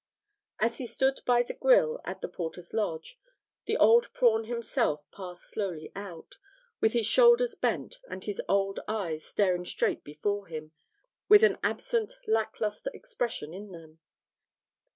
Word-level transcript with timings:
As 0.57 0.79
he 0.79 0.87
stood 0.87 1.21
by 1.27 1.43
the 1.43 1.53
grille 1.53 2.01
at 2.05 2.21
the 2.21 2.27
porter's 2.27 2.73
lodge, 2.73 3.19
the 3.65 3.77
old 3.77 4.11
Prawn 4.15 4.45
himself 4.45 5.05
passed 5.11 5.43
slowly 5.43 5.91
out, 5.95 6.39
with 6.79 6.93
his 6.93 7.05
shoulders 7.05 7.53
bent, 7.53 7.99
and 8.09 8.23
his 8.23 8.41
old 8.49 8.79
eyes 8.87 9.23
staring 9.23 9.63
straight 9.63 10.03
before 10.03 10.47
him 10.47 10.71
with 11.29 11.43
an 11.43 11.59
absent, 11.61 12.13
lack 12.25 12.59
lustre 12.59 12.89
expression 12.95 13.53
in 13.53 13.71
them. 13.73 13.99